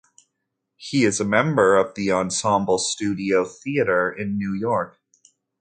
[0.77, 4.97] He is a member of Ensemble Studio Theatre in New York.